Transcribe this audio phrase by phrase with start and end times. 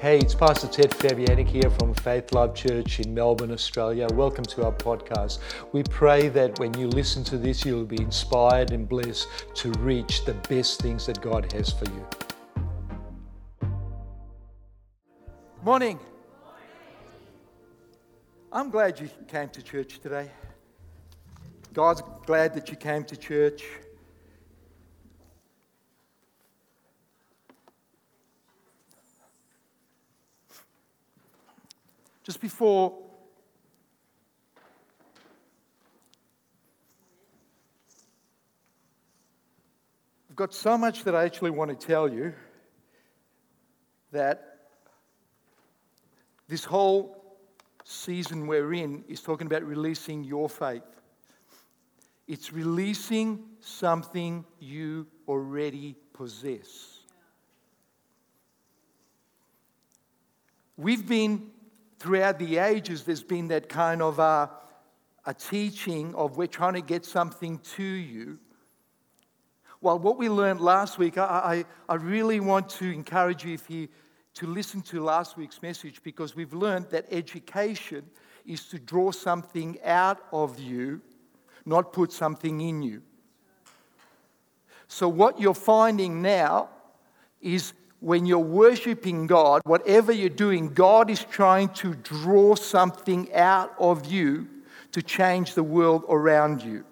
[0.00, 4.06] Hey, it's Pastor Ted Fabianic here from Faith Love Church in Melbourne, Australia.
[4.12, 5.40] Welcome to our podcast.
[5.72, 10.24] We pray that when you listen to this, you'll be inspired and blessed to reach
[10.24, 12.06] the best things that God has for you.
[15.64, 15.98] Morning.
[18.52, 20.30] I'm glad you came to church today.
[21.72, 23.64] God's glad that you came to church.
[32.28, 32.94] Just before
[40.28, 42.34] I've got so much that I actually want to tell you
[44.12, 44.58] that
[46.48, 47.38] this whole
[47.82, 50.82] season we're in is talking about releasing your faith.
[52.26, 56.98] It's releasing something you already possess.
[60.76, 61.52] We've been
[61.98, 64.50] throughout the ages, there's been that kind of a,
[65.26, 68.38] a teaching of we're trying to get something to you.
[69.80, 73.70] Well, what we learned last week, I, I, I really want to encourage you if
[73.70, 73.88] you
[74.34, 78.04] to listen to last week's message because we've learned that education
[78.46, 81.00] is to draw something out of you,
[81.66, 83.02] not put something in you.
[84.86, 86.70] So, what you're finding now
[87.40, 93.74] is when you're worshiping God, whatever you're doing, God is trying to draw something out
[93.78, 94.46] of you
[94.92, 96.84] to change the world around you.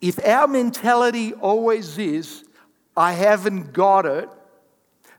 [0.00, 2.44] If our mentality always is,
[2.96, 4.28] I haven't got it,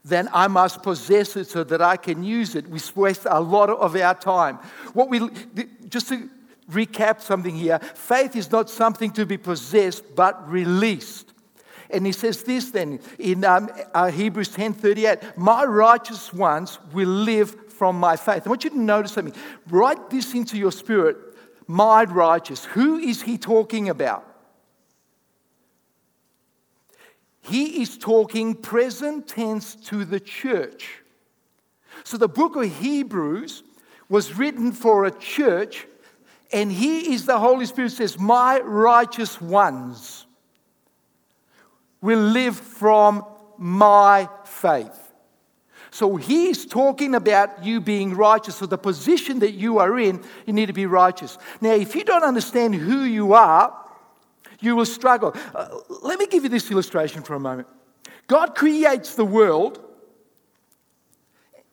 [0.04, 2.68] then I must possess it so that I can use it.
[2.68, 4.56] We waste a lot of our time.
[4.92, 5.28] What we
[5.88, 6.30] just to
[6.70, 11.32] recap something here, faith is not something to be possessed but released.
[11.90, 17.72] And he says this then in um, uh, Hebrews 10:38, "My righteous ones will live
[17.72, 19.34] from my faith." I want you to notice something.
[19.68, 21.16] Write this into your spirit.
[21.66, 22.64] My righteous.
[22.64, 24.24] Who is he talking about?
[27.40, 31.02] He is talking present tense to the church.
[32.02, 33.62] So the book of Hebrews
[34.08, 35.86] was written for a church,
[36.52, 40.25] and he is the Holy Spirit says, My righteous ones
[42.00, 43.24] will live from
[43.58, 45.02] my faith.
[45.90, 48.56] So he's talking about you being righteous.
[48.56, 51.38] So the position that you are in, you need to be righteous.
[51.60, 53.74] Now, if you don't understand who you are,
[54.60, 55.34] you will struggle.
[55.54, 55.68] Uh,
[56.02, 57.68] let me give you this illustration for a moment.
[58.26, 59.82] God creates the world,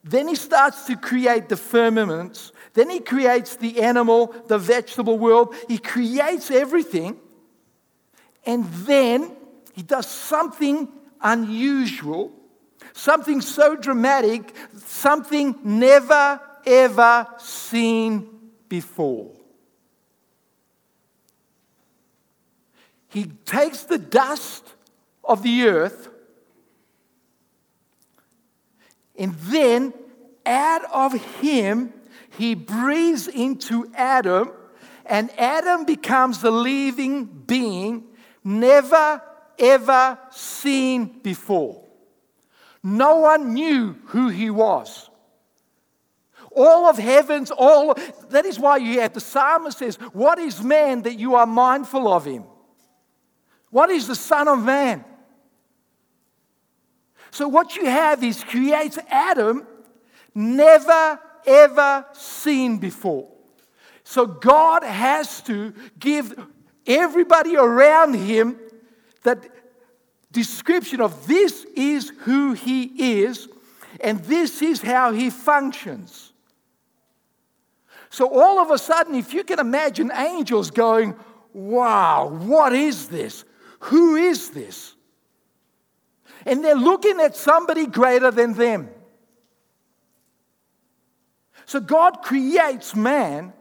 [0.04, 5.56] then he starts to create the firmaments, then he creates the animal, the vegetable world.
[5.68, 7.18] He creates everything,
[8.46, 9.36] and then
[9.74, 10.88] he does something
[11.22, 12.32] unusual,
[12.94, 18.30] something so dramatic, something never ever seen
[18.70, 19.32] before.
[23.10, 24.74] He takes the dust
[25.24, 26.10] of the earth
[29.18, 29.94] and then
[30.46, 31.94] out of him
[32.38, 34.52] he breathes into Adam
[35.06, 38.06] and Adam becomes the living being
[38.44, 39.22] never
[39.60, 41.84] ever seen before.
[42.84, 45.10] No one knew who he was.
[46.52, 47.96] All of heavens, all
[48.30, 52.08] that is why you have the psalmist says, What is man that you are mindful
[52.08, 52.44] of him?
[53.72, 55.04] What is the Son of Man?
[57.32, 59.66] So, what you have is creates Adam
[60.36, 63.32] never ever seen before.
[64.04, 66.38] So, God has to give
[66.86, 68.60] everybody around him
[69.24, 69.50] that
[70.32, 73.48] description of this is who he is
[74.02, 76.34] and this is how he functions.
[78.10, 81.16] So, all of a sudden, if you can imagine angels going,
[81.54, 83.46] Wow, what is this?
[83.82, 84.96] Who is this?
[86.46, 88.90] And they're looking at somebody greater than them.
[91.66, 93.54] So, God creates man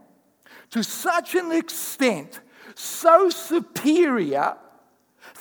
[0.70, 2.41] to such an extent,
[2.75, 4.56] so superior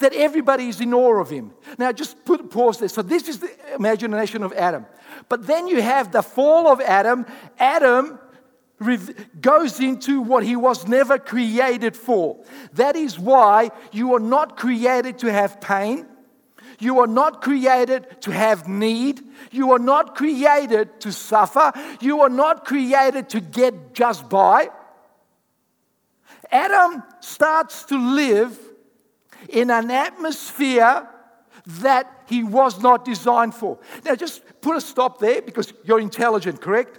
[0.02, 1.52] that everybody is in awe of him.
[1.78, 2.88] Now, just put pause there.
[2.88, 4.86] So, this is the imagination of Adam.
[5.28, 7.26] But then you have the fall of Adam.
[7.58, 8.18] Adam
[9.40, 12.44] goes into what he was never created for.
[12.74, 16.06] That is why you are not created to have pain.
[16.78, 19.22] You are not created to have need.
[19.52, 21.72] You are not created to suffer.
[22.00, 24.68] You are not created to get just by.
[26.50, 28.58] Adam starts to live
[29.48, 31.08] in an atmosphere
[31.66, 33.78] that he was not designed for.
[34.04, 36.98] Now, just put a stop there because you're intelligent, correct?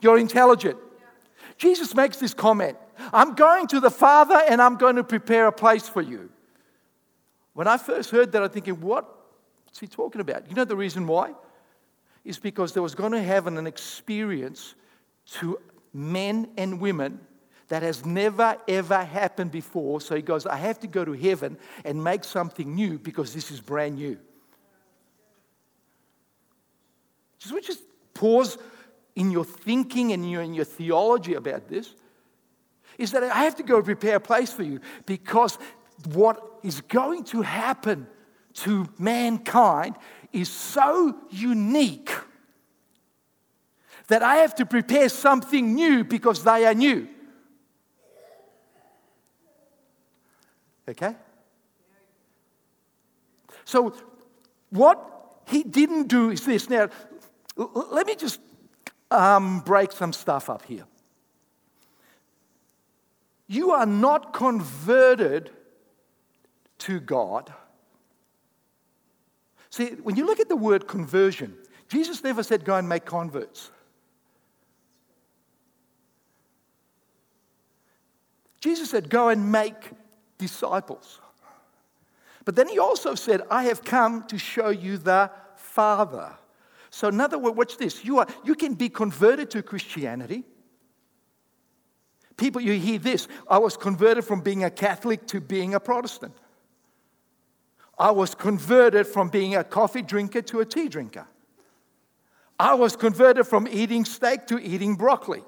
[0.00, 0.78] You're intelligent.
[1.56, 2.76] Jesus makes this comment
[3.12, 6.30] I'm going to the Father and I'm going to prepare a place for you.
[7.52, 10.48] When I first heard that, I'm thinking, what's he talking about?
[10.48, 11.34] You know the reason why?
[12.24, 14.74] Is because there was going to have an experience
[15.32, 15.58] to
[15.92, 17.20] men and women
[17.68, 20.00] that has never ever happened before.
[20.00, 23.50] So he goes, I have to go to heaven and make something new because this
[23.50, 24.18] is brand new.
[27.38, 27.82] Just, just
[28.12, 28.58] pause
[29.16, 31.94] in your thinking and your, in your theology about this.
[32.98, 35.58] Is that I have to go prepare a place for you because
[36.12, 38.06] what is going to happen
[38.54, 39.96] to mankind
[40.32, 42.10] is so unique
[44.08, 47.08] that I have to prepare something new because they are new.
[50.88, 51.14] Okay?
[53.64, 53.94] So,
[54.70, 56.68] what he didn't do is this.
[56.68, 56.88] Now,
[57.56, 58.40] let me just
[59.10, 60.84] um, break some stuff up here.
[63.46, 65.50] You are not converted
[66.78, 67.52] to God.
[69.70, 71.56] See, when you look at the word conversion,
[71.88, 73.70] Jesus never said, go and make converts.
[78.60, 79.90] Jesus said, go and make
[80.38, 81.20] disciples.
[82.44, 86.34] But then he also said, I have come to show you the Father.
[86.90, 88.04] So, in other words, watch this.
[88.04, 90.44] You, are, you can be converted to Christianity.
[92.36, 93.28] People, you hear this.
[93.48, 96.34] I was converted from being a Catholic to being a Protestant.
[97.98, 101.26] I was converted from being a coffee drinker to a tea drinker.
[102.58, 105.42] I was converted from eating steak to eating broccoli.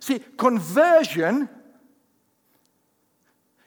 [0.00, 1.48] See, conversion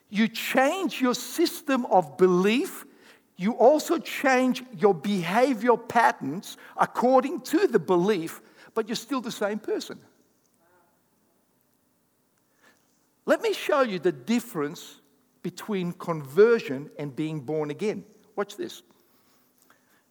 [0.09, 2.85] you change your system of belief,
[3.37, 8.41] you also change your behavior patterns according to the belief,
[8.73, 9.99] but you're still the same person.
[13.25, 15.01] Let me show you the difference
[15.43, 18.03] between conversion and being born again.
[18.35, 18.81] Watch this.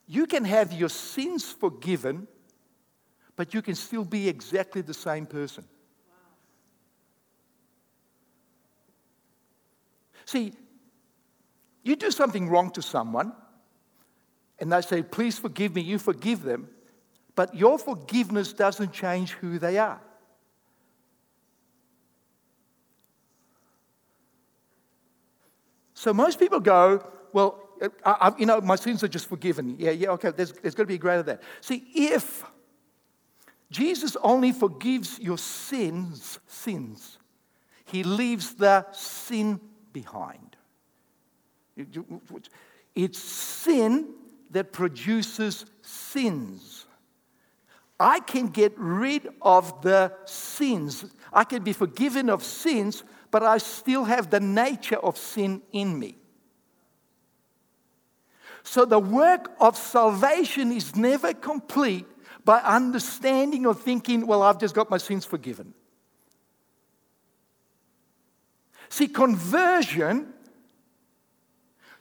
[0.06, 2.28] You can have your sins forgiven,
[3.36, 5.64] but you can still be exactly the same person.
[10.28, 10.52] See,
[11.82, 13.32] you do something wrong to someone,
[14.58, 16.68] and they say, Please forgive me, you forgive them,
[17.34, 19.98] but your forgiveness doesn't change who they are.
[25.94, 27.66] So most people go, Well,
[28.04, 29.76] I, I, you know, my sins are just forgiven.
[29.78, 31.42] Yeah, yeah, okay, there's, there's got to be a greater that.
[31.62, 32.44] See, if
[33.70, 37.16] Jesus only forgives your sins, sins,
[37.86, 39.58] he leaves the sin
[39.92, 40.56] behind.
[42.94, 44.08] It's sin
[44.50, 46.86] that produces sins.
[48.00, 51.04] I can get rid of the sins.
[51.32, 55.98] I can be forgiven of sins, but I still have the nature of sin in
[55.98, 56.16] me.
[58.62, 62.06] So the work of salvation is never complete
[62.44, 65.74] by understanding or thinking, well, I've just got my sins forgiven.
[68.88, 70.32] See, conversion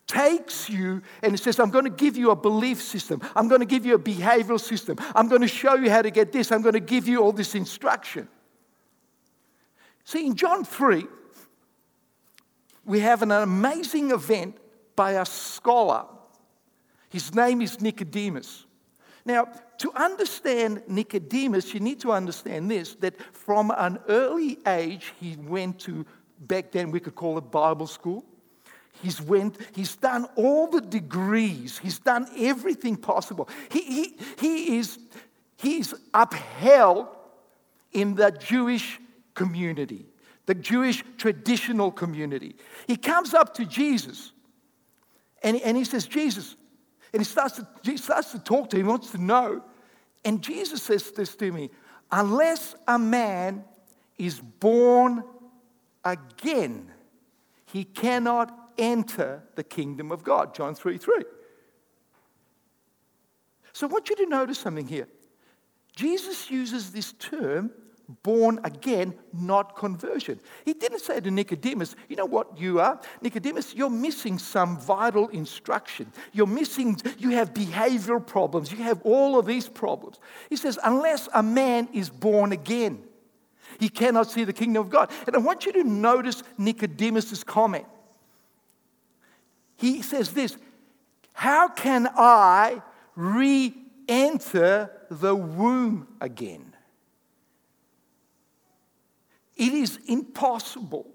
[0.08, 3.22] takes you and it says, I'm going to give you a belief system.
[3.36, 4.98] I'm going to give you a behavioral system.
[5.14, 6.52] I'm going to show you how to get this.
[6.52, 8.30] I'm going to give you all this instruction.
[10.06, 11.06] See, in John 3,
[12.86, 14.56] we have an amazing event
[14.96, 16.06] by a scholar.
[17.10, 18.66] His name is Nicodemus.
[19.26, 25.36] Now, to understand Nicodemus, you need to understand this that from an early age, he
[25.36, 26.06] went to
[26.40, 28.26] back then we could call it Bible school.
[29.02, 33.48] He's went, he's done all the degrees, he's done everything possible.
[33.72, 34.98] He, he, he is
[35.58, 37.08] he's upheld
[37.92, 39.00] in the Jewish
[39.34, 40.06] community,
[40.46, 42.56] the Jewish traditional community.
[42.88, 44.32] He comes up to Jesus
[45.44, 46.56] and, and he says, Jesus,
[47.14, 49.64] and he starts, to, he starts to talk to him, he wants to know.
[50.26, 51.70] And Jesus says this to me
[52.12, 53.64] unless a man
[54.18, 55.24] is born
[56.12, 56.92] again,
[57.66, 60.54] he cannot enter the kingdom of God.
[60.54, 61.24] John 3 3.
[63.74, 65.08] So I want you to notice something here.
[65.96, 67.72] Jesus uses this term,
[68.24, 70.40] born again, not conversion.
[70.64, 73.00] He didn't say to Nicodemus, you know what you are?
[73.22, 76.12] Nicodemus, you're missing some vital instruction.
[76.34, 78.72] You're missing, you have behavioral problems.
[78.72, 80.20] You have all of these problems.
[80.50, 83.04] He says, unless a man is born again.
[83.80, 85.12] He cannot see the kingdom of God.
[85.26, 87.86] And I want you to notice Nicodemus' comment.
[89.78, 90.58] he says this
[91.34, 92.82] How can I
[93.16, 93.74] re
[94.08, 96.74] enter the womb again?
[99.56, 101.08] It is impossible.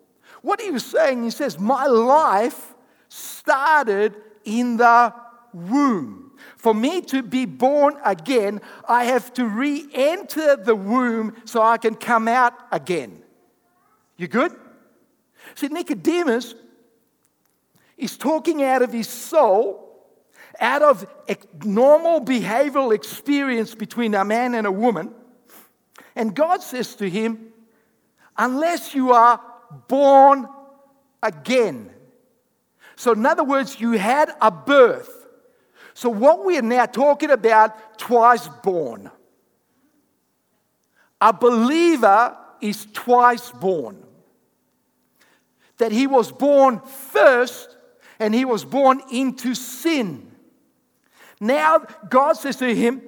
[0.42, 2.74] What he was saying, he says, My life
[3.08, 5.14] started in the
[5.52, 6.31] womb.
[6.62, 11.76] For me to be born again, I have to re enter the womb so I
[11.76, 13.20] can come out again.
[14.16, 14.52] You good?
[15.56, 16.54] See, Nicodemus
[17.98, 20.06] is talking out of his soul,
[20.60, 21.04] out of
[21.64, 25.12] normal behavioral experience between a man and a woman.
[26.14, 27.52] And God says to him,
[28.38, 29.40] Unless you are
[29.88, 30.46] born
[31.24, 31.90] again.
[32.94, 35.21] So, in other words, you had a birth.
[35.94, 39.10] So, what we are now talking about, twice born.
[41.20, 44.02] A believer is twice born.
[45.78, 47.76] That he was born first
[48.18, 50.30] and he was born into sin.
[51.40, 53.02] Now, God says to him,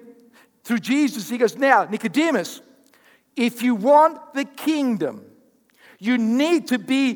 [0.64, 2.62] through Jesus, He goes, Now, Nicodemus,
[3.36, 5.24] if you want the kingdom,
[5.98, 7.14] you need to be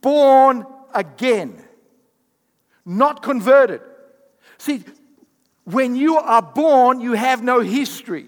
[0.00, 1.62] born again,
[2.84, 3.80] not converted.
[4.58, 4.84] See,
[5.70, 8.26] when you are born, you have no history.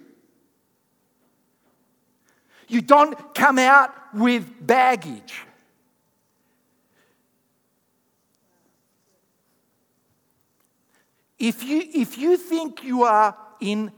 [2.69, 5.43] You don't come out with baggage.
[11.39, 13.91] If you, if you think you are in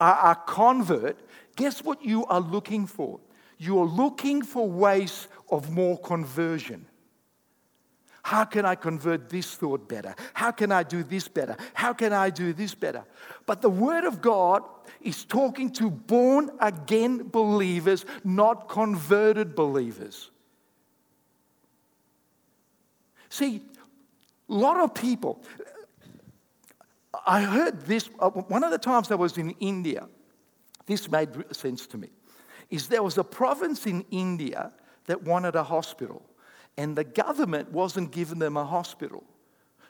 [0.00, 1.18] a, a convert,
[1.56, 3.18] guess what you are looking for?
[3.58, 6.85] You are looking for ways of more conversion.
[8.26, 10.12] How can I convert this thought better?
[10.34, 11.56] How can I do this better?
[11.74, 13.04] How can I do this better?
[13.46, 14.64] But the Word of God
[15.00, 20.32] is talking to born again believers, not converted believers.
[23.28, 23.62] See,
[24.48, 25.44] a lot of people,
[27.28, 30.08] I heard this, uh, one of the times I was in India,
[30.86, 32.08] this made sense to me,
[32.70, 34.72] is there was a province in India
[35.04, 36.28] that wanted a hospital
[36.76, 39.24] and the government wasn't giving them a hospital.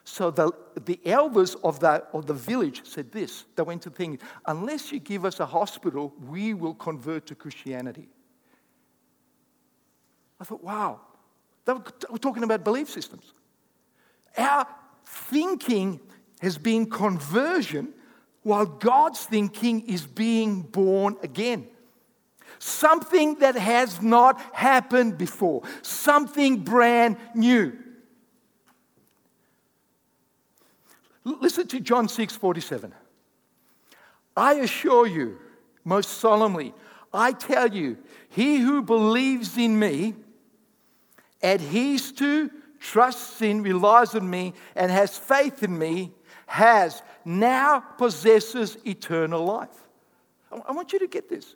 [0.03, 0.51] So the,
[0.85, 3.43] the elders of the, of the village said this.
[3.55, 8.07] They went to think, unless you give us a hospital, we will convert to Christianity.
[10.39, 11.01] I thought, wow,
[11.65, 13.33] they were, they were talking about belief systems.
[14.37, 14.65] Our
[15.05, 15.99] thinking
[16.41, 17.93] has been conversion,
[18.43, 21.67] while God's thinking is being born again.
[22.59, 27.77] Something that has not happened before, something brand new.
[31.23, 32.93] Listen to John 6 47.
[34.35, 35.39] I assure you,
[35.83, 36.73] most solemnly,
[37.13, 37.97] I tell you,
[38.29, 40.13] he who believes in me,
[41.41, 46.11] adheres to, trusts in, relies on me, and has faith in me,
[46.45, 49.87] has now possesses eternal life.
[50.51, 51.55] I want you to get this.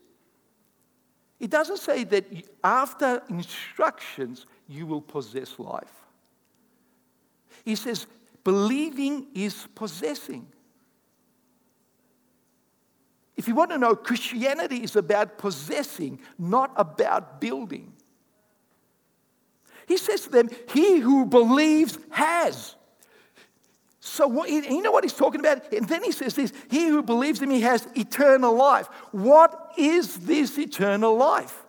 [1.41, 2.25] It doesn't say that
[2.63, 5.91] after instructions you will possess life.
[7.65, 8.05] He says,
[8.43, 10.45] believing is possessing.
[13.35, 17.91] If you want to know, Christianity is about possessing, not about building.
[19.87, 22.75] He says to them, He who believes has.
[24.03, 25.71] So, what, you know what he's talking about?
[25.71, 28.87] And then he says this He who believes in me has eternal life.
[29.11, 31.63] What is this eternal life?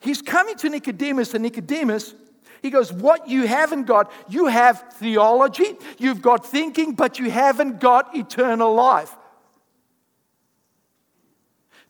[0.00, 2.14] He's coming to Nicodemus, and Nicodemus,
[2.60, 7.78] he goes, What you haven't got, you have theology, you've got thinking, but you haven't
[7.78, 9.14] got eternal life.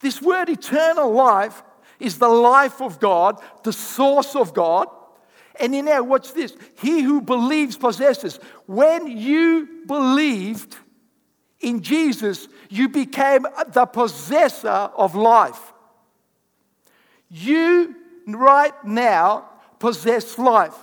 [0.01, 1.63] This word eternal life
[1.99, 4.89] is the life of God, the source of God.
[5.61, 6.57] And in there, watch this.
[6.81, 8.39] He who believes possesses.
[8.67, 10.77] When you believed
[11.61, 15.73] in Jesus, you became the possessor of life.
[17.29, 17.95] You
[18.27, 19.49] right now
[19.79, 20.75] possess life.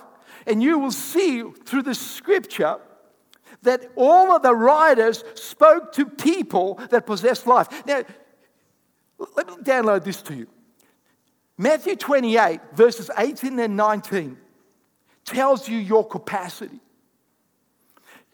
[0.46, 2.78] And you will see through the scripture
[3.62, 7.68] that all of the writers spoke to people that possess life.
[7.86, 8.02] Now,
[9.36, 10.46] let me download this to you.
[11.56, 14.36] Matthew 28, verses 18 and 19
[15.24, 16.80] tells you your capacity.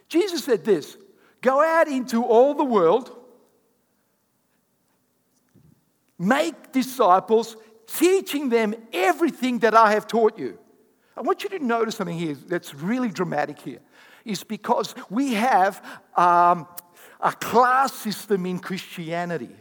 [0.09, 0.97] Jesus said this
[1.41, 3.17] Go out into all the world,
[6.19, 7.57] make disciples,
[7.87, 10.59] teaching them everything that I have taught you.
[11.17, 13.81] I want you to notice something here that's really dramatic here.
[14.25, 15.83] Is because we have
[16.15, 16.67] um,
[17.21, 19.55] a class system in Christianity.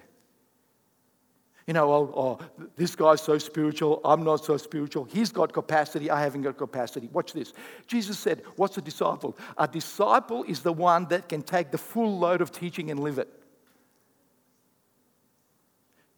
[1.69, 5.03] You know, oh, oh, this guy's so spiritual, I'm not so spiritual.
[5.03, 7.09] He's got capacity, I haven't got capacity.
[7.13, 7.53] Watch this.
[7.85, 9.37] Jesus said, What's a disciple?
[9.55, 13.19] A disciple is the one that can take the full load of teaching and live
[13.19, 13.29] it.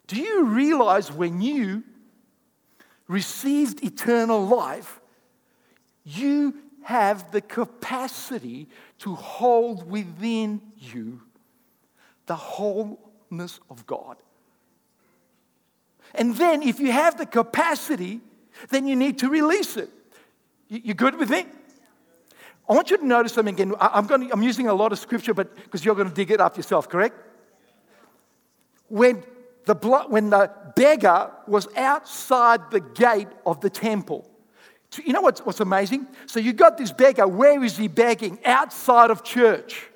[0.07, 1.83] Do you realize when you
[3.09, 5.01] received eternal life,
[6.05, 11.23] you have the capacity to hold within you
[12.25, 14.15] the wholeness of God?
[16.15, 18.21] And then, if you have the capacity,
[18.69, 19.89] then you need to release it.
[20.67, 21.45] You, good with me?
[22.69, 23.73] I want you to notice something again.
[23.79, 26.31] I'm, going to, I'm using a lot of scripture, but because you're going to dig
[26.31, 27.15] it up yourself, correct?
[28.87, 29.23] When
[29.65, 29.75] the,
[30.07, 34.29] when the beggar was outside the gate of the temple,
[35.03, 36.07] you know what's, what's amazing?
[36.25, 37.27] So you got this beggar.
[37.27, 38.39] Where is he begging?
[38.45, 39.87] Outside of church.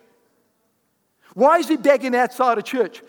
[1.34, 3.02] Why is he begging outside of church?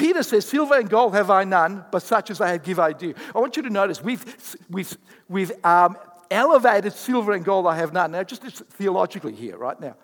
[0.00, 2.94] Peter says, Silver and gold have I none, but such as I have give I
[2.94, 3.12] do.
[3.34, 4.96] I want you to notice we've, we've,
[5.28, 5.98] we've um,
[6.30, 8.12] elevated silver and gold I have none.
[8.12, 9.96] Now, just theologically here, right now.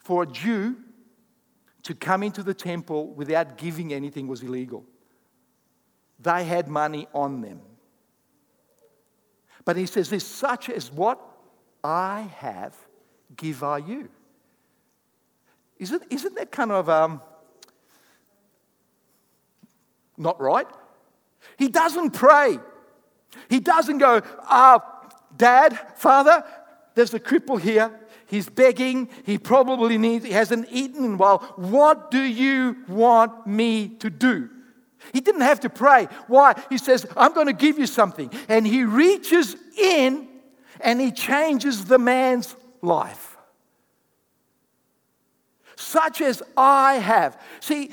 [0.00, 0.76] For a Jew
[1.84, 4.84] to come into the temple without giving anything was illegal.
[6.18, 7.62] They had money on them.
[9.64, 11.18] But he says this such as what
[11.82, 12.76] I have,
[13.38, 14.10] give I you.
[15.78, 17.22] Isn't, isn't that kind of um,
[20.20, 20.66] not right.
[21.56, 22.58] He doesn't pray.
[23.48, 24.84] He doesn't go, ah,
[25.36, 26.44] Dad, Father,
[26.94, 27.90] there's a cripple here.
[28.26, 29.08] He's begging.
[29.24, 31.38] He probably needs, he hasn't eaten in a while.
[31.56, 34.50] What do you want me to do?
[35.12, 36.08] He didn't have to pray.
[36.26, 36.54] Why?
[36.68, 38.30] He says, I'm going to give you something.
[38.48, 40.28] And he reaches in
[40.80, 43.36] and he changes the man's life.
[45.76, 47.40] Such as I have.
[47.60, 47.90] See,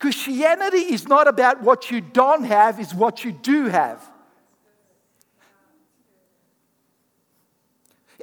[0.00, 4.10] Christianity is not about what you don't have, it's what you do have.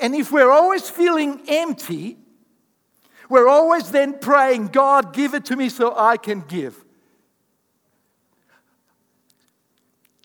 [0.02, 2.18] And if we're always feeling empty,
[3.30, 6.84] we're always then praying, God, give it to me so I can give.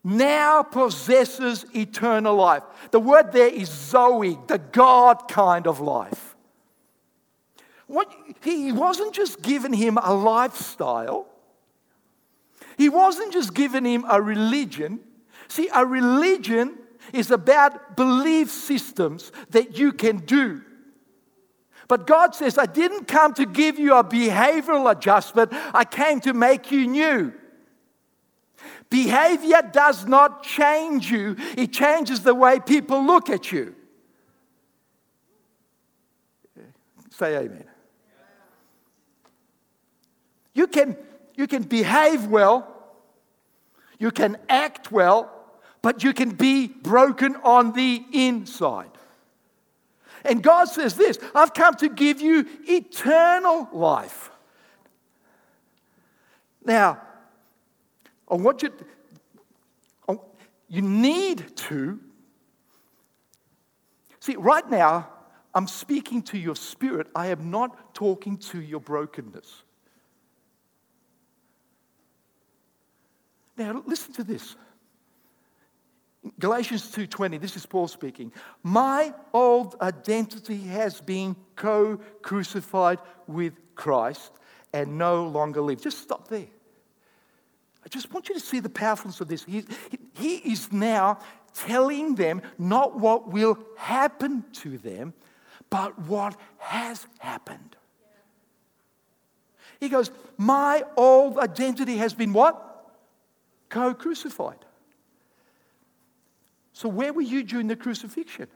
[0.04, 2.62] Now possesses eternal life.
[2.90, 6.34] The word there is Zoe, the God kind of life.
[7.86, 8.10] What,
[8.42, 11.28] he wasn't just giving him a lifestyle,
[12.82, 14.98] he wasn't just giving him a religion.
[15.46, 16.76] See, a religion
[17.12, 20.62] is about belief systems that you can do.
[21.86, 26.32] But God says, I didn't come to give you a behavioral adjustment, I came to
[26.32, 27.32] make you new.
[28.90, 33.76] Behavior does not change you, it changes the way people look at you.
[37.10, 37.64] Say amen.
[40.52, 40.96] You can
[41.34, 42.71] you can behave well,
[44.02, 45.30] you can act well,
[45.80, 48.90] but you can be broken on the inside.
[50.24, 54.30] And God says this I've come to give you eternal life.
[56.64, 57.00] Now,
[58.28, 58.70] I want you,
[60.08, 60.20] to,
[60.68, 62.00] you need to.
[64.18, 65.10] See, right now,
[65.54, 67.06] I'm speaking to your spirit.
[67.14, 69.62] I am not talking to your brokenness.
[73.62, 74.56] Now, listen to this.
[76.38, 78.32] Galatians 2:20 this is Paul speaking.
[78.62, 84.32] My old identity has been co-crucified with Christ
[84.72, 85.80] and no longer live.
[85.80, 86.48] Just stop there.
[87.84, 89.44] I just want you to see the powerfulness of this.
[89.44, 89.64] He,
[90.14, 91.18] he is now
[91.54, 95.14] telling them not what will happen to them
[95.70, 97.76] but what has happened.
[99.78, 102.71] He goes my old identity has been what
[103.72, 104.64] co crucified.
[106.72, 108.48] So, where were you during the crucifixion?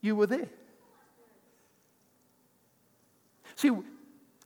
[0.00, 0.48] You were there.
[3.56, 3.74] See, uh,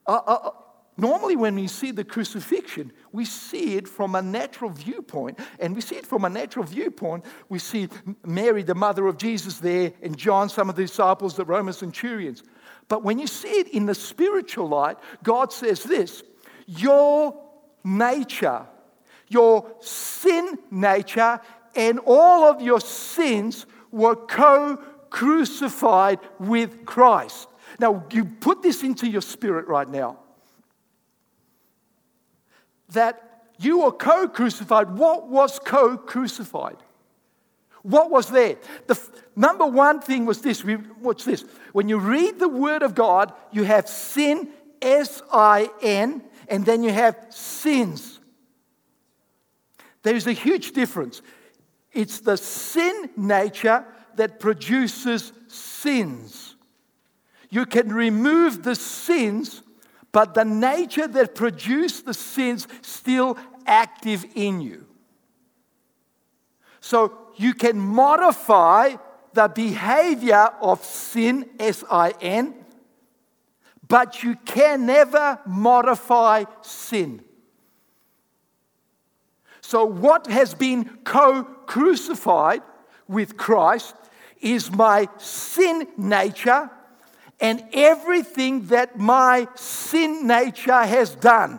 [0.07, 0.51] uh, uh,
[0.97, 5.39] normally when we see the crucifixion, we see it from a natural viewpoint.
[5.61, 7.27] And we see it from a natural viewpoint.
[7.51, 7.89] We see
[8.25, 12.43] Mary, the mother of Jesus, there, and John, some of the disciples, the Roman centurions.
[12.89, 16.23] But when you see it in the spiritual light, God says this
[16.67, 17.39] Your
[17.85, 18.67] nature
[19.33, 21.41] your sin nature
[21.75, 24.77] and all of your sins were co
[25.11, 27.49] crucified with Christ.
[27.79, 30.19] Now, you put this into your spirit right now
[32.91, 34.91] that you were co crucified.
[34.97, 36.77] What was co crucified?
[37.83, 38.57] What was there?
[38.87, 40.65] The f- number one thing was this.
[40.65, 41.45] We, What's this?
[41.73, 44.49] When you read the Word of God, you have sin,
[44.81, 48.21] S I N, and then you have sins.
[50.03, 51.23] There's a huge difference.
[51.93, 53.85] It's the sin nature
[54.17, 56.57] that produces sins.
[57.51, 59.63] You can remove the sins,
[60.11, 63.37] but the nature that produced the sins still
[63.67, 64.87] active in you.
[66.81, 68.97] So you can modify
[69.35, 72.55] the behavior of sin, S I N,
[73.87, 77.23] but you can never modify sin.
[79.73, 82.61] So, what has been co crucified
[83.09, 83.97] with Christ
[84.43, 86.69] is my sin nature
[87.41, 91.59] and everything that my sin nature has done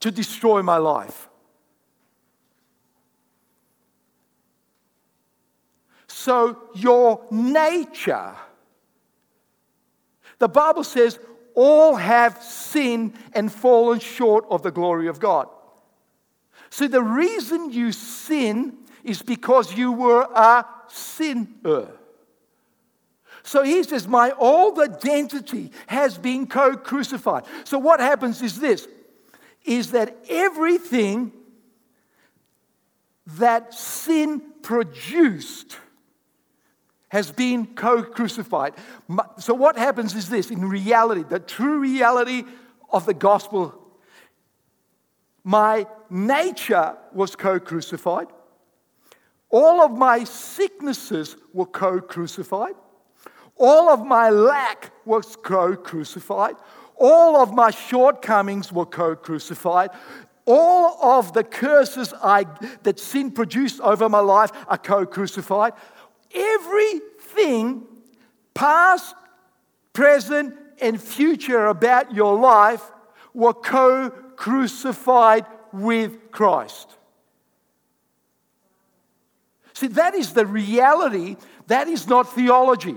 [0.00, 1.30] to destroy my life.
[6.08, 8.34] So, your nature,
[10.38, 11.18] the Bible says,
[11.54, 15.48] all have sinned and fallen short of the glory of God.
[16.72, 21.88] So, the reason you sin is because you were a sinner.
[23.42, 27.44] So he says, My old identity has been co crucified.
[27.64, 28.88] So, what happens is this
[29.66, 31.32] is that everything
[33.36, 35.76] that sin produced
[37.08, 38.72] has been co crucified.
[39.36, 42.44] So, what happens is this in reality, the true reality
[42.90, 43.78] of the gospel,
[45.44, 48.28] my nature was co crucified,
[49.50, 52.74] all of my sicknesses were co crucified,
[53.56, 56.54] all of my lack was co crucified,
[56.96, 59.90] all of my shortcomings were co crucified.
[60.44, 62.46] All of the curses I,
[62.82, 65.72] that sin produced over my life are co crucified
[66.34, 67.84] everything,
[68.54, 69.14] past,
[69.92, 72.90] present, and future about your life,
[73.34, 74.10] were co
[74.42, 76.96] crucified with Christ.
[79.72, 81.36] See, that is the reality.
[81.68, 82.96] That is not theology.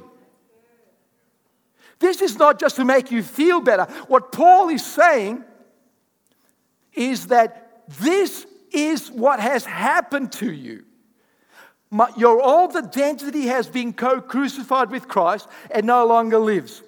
[1.99, 3.83] This is not just to make you feel better.
[4.07, 5.43] What Paul is saying
[6.93, 10.83] is that this is what has happened to you.
[12.17, 16.81] Your old identity has been co crucified with Christ and no longer lives.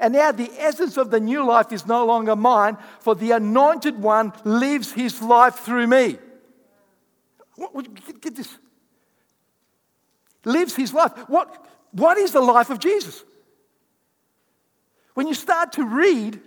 [0.00, 4.00] And now the essence of the new life is no longer mine, for the anointed
[4.00, 6.18] one lives his life through me.
[7.56, 8.56] What, get this.
[10.44, 11.12] Lives his life.
[11.28, 13.22] What, what is the life of Jesus?
[15.14, 16.40] When you start to read,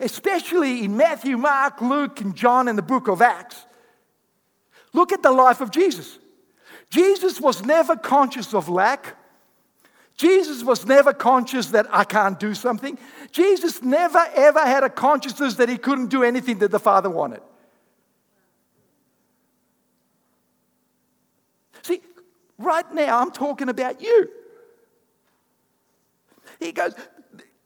[0.00, 3.64] especially in Matthew, Mark, Luke, and John, and the book of Acts,
[4.92, 6.18] look at the life of Jesus.
[6.90, 9.16] Jesus was never conscious of lack.
[10.16, 12.98] Jesus was never conscious that I can't do something.
[13.32, 17.42] Jesus never ever had a consciousness that he couldn't do anything that the Father wanted.
[21.82, 22.00] See,
[22.58, 24.28] right now I'm talking about you.
[26.60, 26.94] He goes,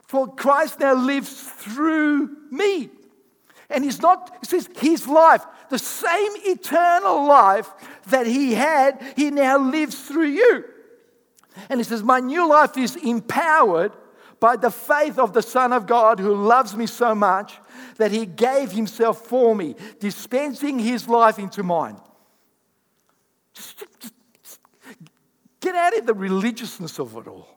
[0.07, 2.89] For Christ now lives through me.
[3.69, 7.71] And he's not, he says, his life, the same eternal life
[8.07, 10.65] that he had, he now lives through you.
[11.69, 13.93] And he says, My new life is empowered
[14.41, 17.59] by the faith of the Son of God who loves me so much
[17.97, 21.97] that he gave himself for me, dispensing his life into mine.
[23.53, 24.61] Just, just, just
[25.61, 27.49] get out of the religiousness of it all.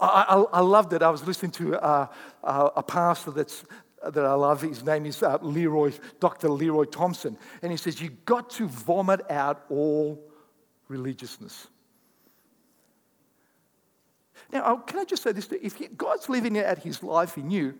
[0.00, 1.02] I, I, I loved it.
[1.02, 2.06] I was listening to uh,
[2.42, 3.64] uh, a pastor that's
[4.12, 4.60] that I love.
[4.60, 6.48] His name is uh, Leroy, Dr.
[6.50, 7.38] Leroy Thompson.
[7.62, 10.20] And he says, You've got to vomit out all
[10.88, 11.68] religiousness.
[14.52, 15.48] Now, can I just say this?
[15.50, 17.74] If God's living out his life in you,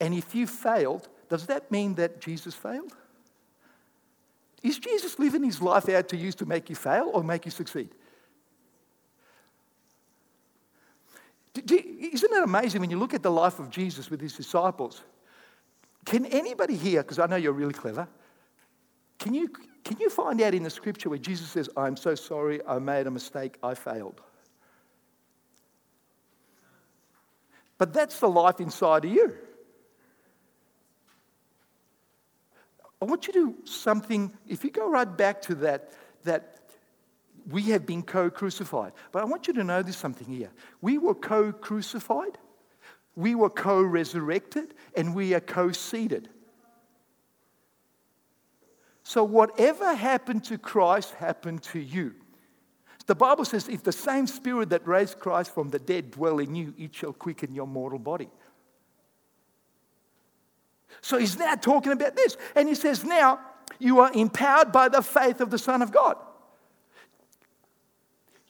[0.00, 2.94] and if you failed, does that mean that Jesus failed?
[4.62, 7.50] Is Jesus living his life out to use to make you fail or make you
[7.50, 7.90] succeed?
[11.54, 15.02] Isn't it amazing when you look at the life of Jesus with his disciples?
[16.04, 18.08] Can anybody here, because I know you're really clever,
[19.18, 19.48] can you,
[19.84, 23.06] can you find out in the scripture where Jesus says, I'm so sorry, I made
[23.06, 24.20] a mistake, I failed?
[27.78, 29.34] But that's the life inside of you.
[33.02, 36.60] I want you to do something, if you go right back to that, that
[37.50, 38.92] we have been co crucified.
[39.12, 40.50] But I want you to know there's something here.
[40.80, 42.38] We were co crucified
[43.16, 46.28] we were co resurrected and we are co seated.
[49.02, 52.14] So, whatever happened to Christ happened to you.
[53.06, 56.54] The Bible says, if the same spirit that raised Christ from the dead dwell in
[56.54, 58.30] you, it shall quicken your mortal body.
[61.00, 62.36] So he's now talking about this.
[62.54, 63.40] And he says, now,
[63.78, 66.16] you are empowered by the faith of the Son of God.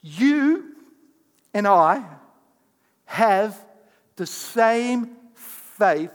[0.03, 0.75] You
[1.53, 2.05] and I
[3.07, 3.65] have
[4.17, 6.13] the same faith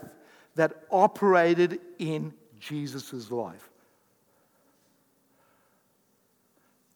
[0.54, 3.69] that operated in Jesus' life.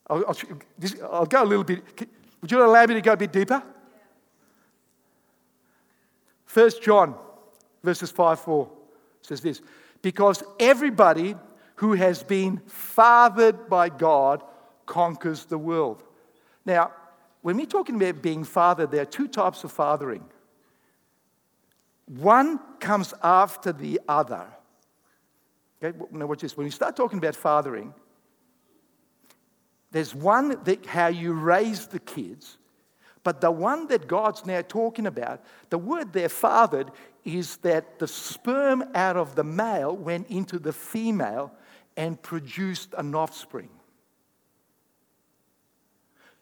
[0.08, 0.36] I'll, I'll,
[1.10, 1.82] I'll, go a little bit.
[2.40, 3.62] Would you allow me to go a bit deeper?
[6.44, 7.14] First John,
[7.82, 8.70] verses 5 4
[9.22, 9.60] says this
[10.02, 11.36] Because everybody
[11.76, 14.42] who has been fathered by God
[14.86, 16.02] conquers the world.
[16.64, 16.92] Now,
[17.42, 20.24] when we're talking about being fathered, there are two types of fathering.
[22.06, 24.46] One comes after the other.
[25.82, 26.56] Okay, now watch this.
[26.56, 27.92] When we start talking about fathering,
[29.94, 32.58] there's one that how you raise the kids,
[33.22, 36.90] but the one that God's now talking about, the word there, fathered,
[37.24, 41.52] is that the sperm out of the male went into the female
[41.96, 43.68] and produced an offspring.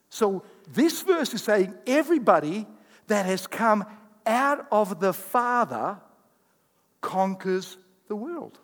[0.09, 2.67] So this verse is saying everybody
[3.09, 3.85] that has come
[4.25, 5.99] out of the Father
[7.03, 7.77] conquers
[8.09, 8.59] the world.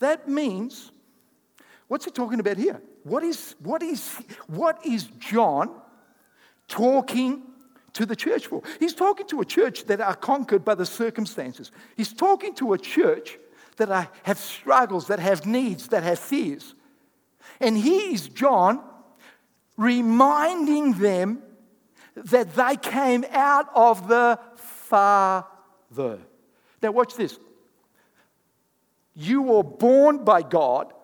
[0.00, 0.90] That means,
[1.92, 2.80] what's he talking about here?
[3.04, 5.70] What is, what is, what is John
[6.66, 7.42] talking
[7.92, 8.62] to the church for?
[8.80, 11.70] He's talking to a church that are conquered by the circumstances.
[11.94, 13.36] He's talking to a church
[13.76, 16.74] that are, have struggles, that have needs, that have fears.
[17.60, 18.82] And he is John
[19.76, 21.42] reminding them
[22.16, 26.20] that they came out of the Father.
[26.82, 27.38] Now, watch this.
[29.14, 30.94] You were born by God,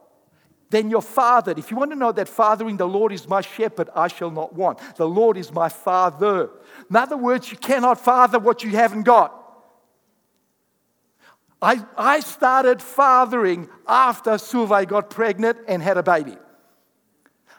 [0.71, 1.59] then you're fathered.
[1.59, 4.55] If you want to know that fathering, the Lord is my shepherd, I shall not
[4.55, 4.81] want.
[4.97, 6.51] The Lord is my father.
[6.91, 9.35] In other words, you cannot father what you haven't got.
[11.61, 16.37] I, I started fathering after Suve got pregnant and had a baby.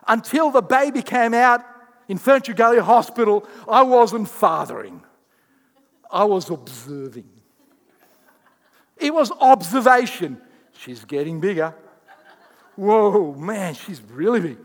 [0.08, 1.64] Until the baby came out
[2.08, 5.04] in Ferntree Gully Hospital, I wasn't fathering,
[6.10, 7.30] I was observing.
[8.98, 10.42] It was observation.
[10.74, 11.74] She's getting bigger.
[12.80, 14.58] Whoa, man, she's really big.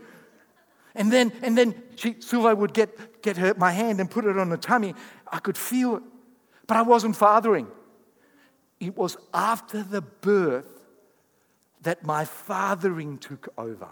[0.95, 4.37] And then, and then she, Suve would get, get her, my hand and put it
[4.37, 4.95] on the tummy.
[5.29, 6.03] I could feel it,
[6.65, 7.67] but I wasn't fathering.
[8.79, 10.69] It was after the birth
[11.81, 13.89] that my fathering took over.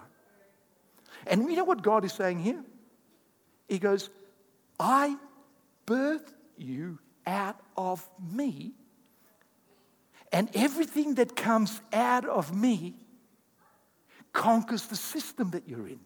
[1.28, 2.64] And you know what God is saying here?
[3.68, 4.10] He goes,
[4.80, 5.18] I
[5.86, 8.72] birthed you out of me,
[10.32, 12.96] and everything that comes out of me
[14.34, 16.00] conquers the system that you're in.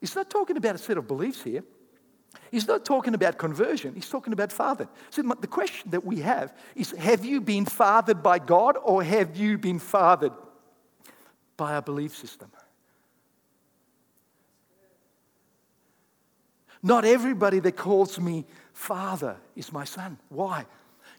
[0.00, 1.62] He's not talking about a set of beliefs here.
[2.50, 4.88] He's not talking about conversion, he's talking about father.
[5.10, 9.36] So the question that we have is have you been fathered by God or have
[9.36, 10.32] you been fathered
[11.56, 12.50] by a belief system?
[16.82, 20.18] Not everybody that calls me father is my son.
[20.28, 20.64] Why?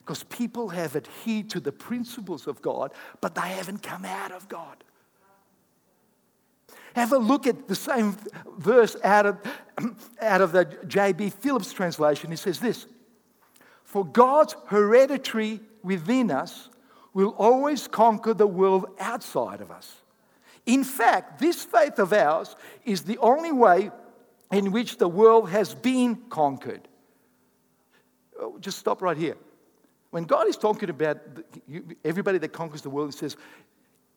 [0.04, 4.50] Because people have adhered to the principles of God, but they haven't come out of
[4.50, 4.84] God.
[6.96, 8.18] Have a look at the same
[8.58, 9.40] verse out of,
[10.22, 11.30] out of the J.B.
[11.30, 12.34] Phillips translation.
[12.34, 12.88] It says this
[13.84, 16.70] For God's hereditary within us
[17.14, 20.02] will always conquer the world outside of us.
[20.66, 23.92] In fact, this faith of ours is the only way
[24.52, 26.88] in which the world has been conquered.
[28.40, 29.38] Oh, just stop right here.
[30.12, 31.18] When God is talking about
[32.06, 33.38] everybody that conquers the world, He says,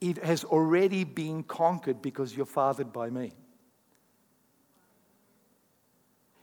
[0.01, 3.33] it has already been conquered because you're fathered by me.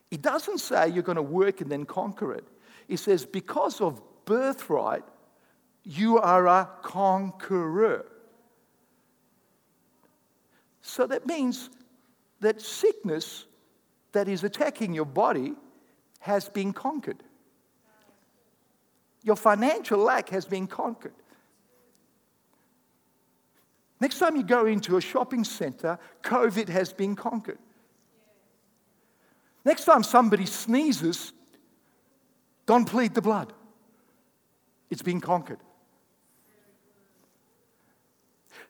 [0.10, 2.46] It doesn't say you're going to work and then conquer it.
[2.88, 5.04] It says, because of birthright,
[5.84, 8.06] you are a conqueror.
[10.82, 11.70] So that means
[12.40, 13.46] that sickness
[14.12, 15.54] that is attacking your body
[16.20, 17.24] has been conquered.
[19.24, 21.14] Your financial lack has been conquered.
[24.00, 27.60] Next time you go into a shopping center, COVID has been conquered.
[29.64, 31.34] Next time somebody sneezes,
[32.66, 33.54] don't plead the blood.
[34.90, 35.60] It's been conquered.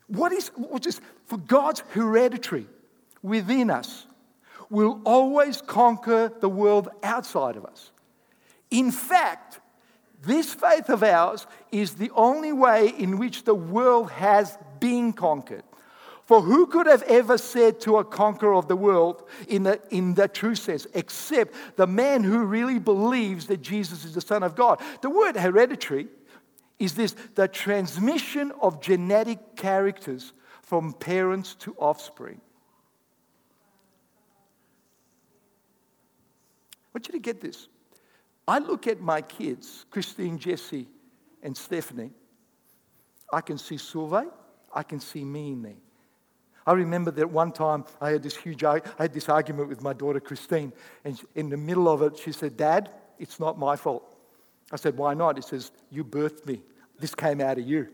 [0.07, 2.67] What is, what is for God's hereditary
[3.23, 4.05] within us
[4.69, 7.91] will always conquer the world outside of us.
[8.69, 9.60] In fact,
[10.23, 15.63] this faith of ours is the only way in which the world has been conquered.
[16.25, 20.13] For who could have ever said to a conqueror of the world in the, in
[20.13, 24.55] the true sense, except the man who really believes that Jesus is the Son of
[24.55, 24.79] God?
[25.01, 26.07] The word hereditary
[26.79, 32.39] is this the transmission of genetic characters from parents to offspring.
[36.73, 37.67] I want you to get this.
[38.47, 40.87] I look at my kids, Christine, Jesse,
[41.43, 42.11] and Stephanie.
[43.31, 44.29] I can see Sylvain.
[44.73, 45.75] I can see me in there.
[46.65, 49.93] I remember that one time I had this huge I had this argument with my
[49.93, 50.71] daughter Christine,
[51.03, 54.15] and in the middle of it, she said, "Dad, it's not my fault."
[54.71, 56.61] I said, "Why not?" He says, "You birthed me.
[56.99, 57.87] This came out of you.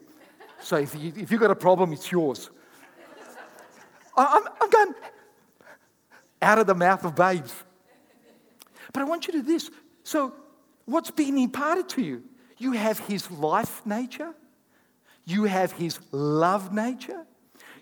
[0.60, 2.50] So if, you, if you've got a problem, it's yours."
[4.18, 4.94] I'm, I'm going
[6.42, 7.54] out of the mouth of babes.
[8.92, 9.70] But I want you to do this.
[10.08, 10.34] So,
[10.86, 12.24] what's been imparted to you?
[12.58, 14.34] You have his life nature,
[15.26, 17.26] you have his love nature,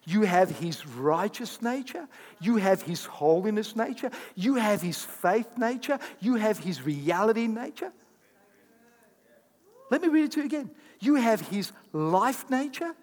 [0.06, 2.08] you have his righteous nature,
[2.42, 7.94] you have his holiness nature, you have his faith nature, you have his reality nature.
[9.92, 10.72] Let me read it to you again.
[11.00, 12.96] You have his life nature,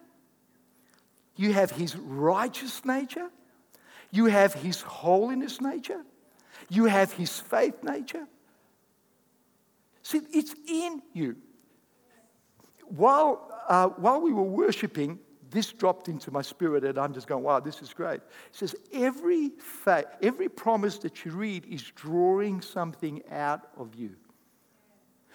[1.37, 3.29] you have his righteous nature,
[4.11, 6.03] you have his holiness nature,
[6.67, 8.27] you have his faith nature.
[10.03, 11.37] See, it's in you.
[12.85, 17.43] While, uh, while we were worshiping, this dropped into my spirit, and I'm just going,
[17.43, 18.17] wow, this is great.
[18.17, 24.15] It says, every, faith, every promise that you read is drawing something out of you.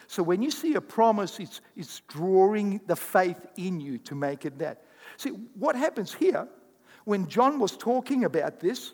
[0.06, 4.44] So when you see a promise, it's, it's drawing the faith in you to make
[4.44, 4.82] it that.
[5.16, 6.48] See, what happens here,
[7.04, 8.92] when John was talking about this,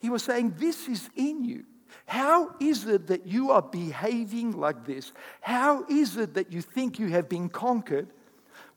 [0.00, 1.64] he was saying, This is in you.
[2.06, 5.12] How is it that you are behaving like this?
[5.40, 8.08] How is it that you think you have been conquered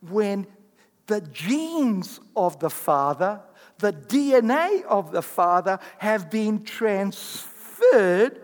[0.01, 0.47] when
[1.07, 3.41] the genes of the Father,
[3.79, 8.41] the DNA of the Father, have been transferred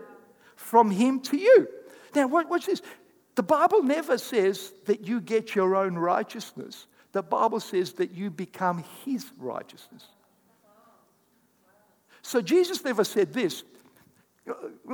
[0.56, 1.68] from Him to you?
[2.14, 2.82] Now, watch this.
[3.36, 6.86] The Bible never says that you get your own righteousness.
[7.12, 10.06] The Bible says that you become His righteousness.
[12.22, 13.64] So Jesus never said this.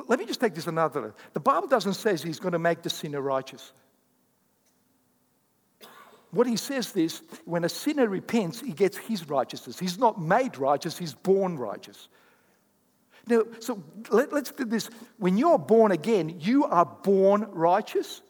[0.08, 1.14] Let me just take this another.
[1.32, 3.72] The Bible doesn't say He's going to make the sinner righteous.
[6.30, 9.78] What he says is when a sinner repents, he gets his righteousness.
[9.78, 12.08] He's not made righteous, he's born righteous.
[13.26, 14.90] Now, so let, us do this.
[15.18, 18.22] When you're born again, you are born righteous.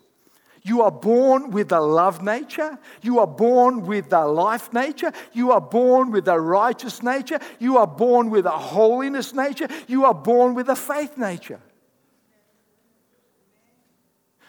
[0.66, 2.76] You are born with a love nature.
[3.00, 5.12] You are born with a life nature.
[5.33, 7.38] You are born with a righteous nature.
[7.61, 9.68] You are born with a holiness nature.
[9.87, 11.61] You are born with a faith nature.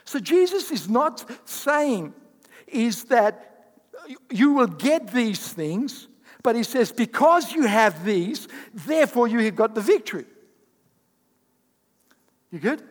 [0.06, 2.16] So Jesus is not saying
[2.66, 3.76] is that
[4.32, 6.08] you will get these things,
[6.42, 10.26] but he says because you have these, therefore you have got the victory.
[12.50, 12.82] You good?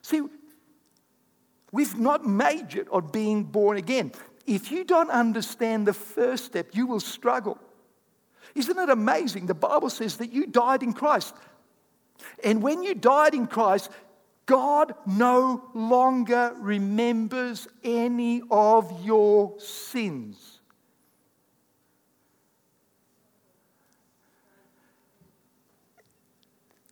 [0.00, 0.22] See,
[1.74, 4.12] we've not majored on being born again.
[4.46, 7.58] If you don't understand the first step, you will struggle.
[8.54, 9.46] Isn't it amazing?
[9.46, 11.34] The Bible says that you died in Christ.
[12.44, 13.90] And when you died in Christ,
[14.46, 20.60] God no longer remembers any of your sins.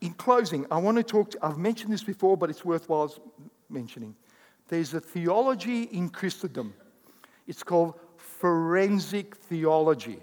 [0.00, 3.14] In closing, I want to talk, to, I've mentioned this before, but it's worthwhile
[3.70, 4.16] mentioning.
[4.72, 6.72] There's a theology in Christendom.
[7.46, 10.18] It's called forensic theology.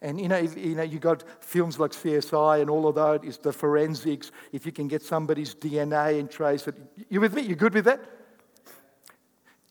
[0.00, 3.24] And you know, you know, you got films like CSI and all of that.
[3.24, 4.30] It's the forensics.
[4.52, 6.76] If you can get somebody's DNA and trace it,
[7.08, 7.42] you with me?
[7.42, 8.00] You good with that?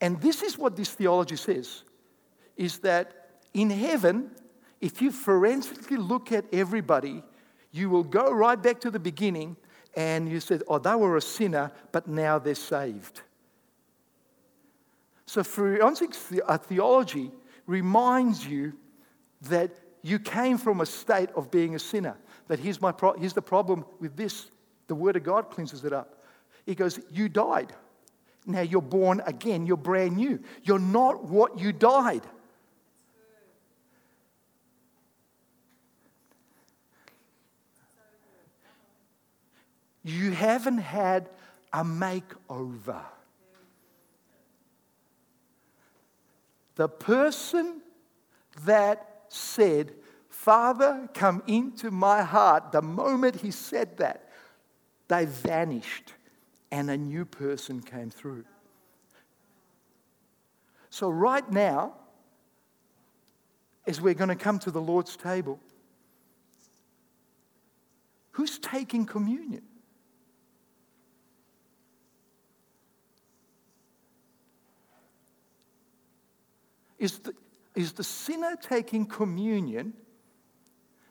[0.01, 1.83] And this is what this theology says:
[2.57, 4.31] is that in heaven
[4.81, 7.23] if you forensically look at everybody,
[7.71, 9.55] you will go right back to the beginning
[9.95, 13.21] and you said, oh, they were a sinner, but now they're saved.
[15.25, 16.15] So forensic
[16.47, 17.31] uh, theology
[17.65, 18.73] reminds you
[19.41, 19.71] that
[20.01, 22.15] you came from a state of being a sinner.
[22.47, 24.49] That here's, my pro- here's the problem with this
[24.87, 26.23] the Word of God cleanses it up.
[26.65, 27.73] He goes, You died.
[28.45, 29.65] Now you're born again.
[29.65, 30.39] You're brand new.
[30.63, 32.23] You're not what you died.
[40.05, 41.29] You haven't had
[41.73, 43.01] a makeover.
[46.75, 47.81] The person
[48.65, 49.93] that said,
[50.29, 54.29] Father, come into my heart, the moment he said that,
[55.07, 56.13] they vanished
[56.71, 58.45] and a new person came through.
[60.89, 61.93] So, right now,
[63.87, 65.59] as we're going to come to the Lord's table,
[68.31, 69.63] who's taking communion?
[76.97, 77.33] Is the,
[77.75, 79.93] is the sinner taking communion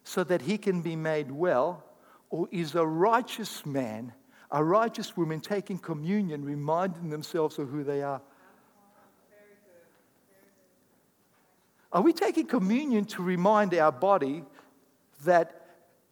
[0.04, 1.84] so that he can be made well,
[2.30, 4.12] or is a righteous man,
[4.50, 8.20] a righteous woman taking communion, reminding themselves of who they are?
[11.92, 14.44] Are we taking communion to remind our body
[15.24, 15.62] that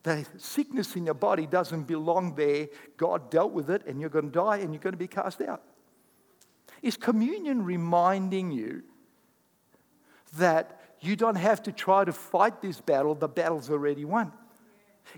[0.03, 2.69] the sickness in your body doesn't belong there?
[2.97, 5.43] God dealt with it and you're going to die and you're going to be cast
[5.43, 5.63] out.
[6.81, 8.83] Is communion reminding you
[10.39, 14.33] that you don't have to try to fight this battle, the battle's already won?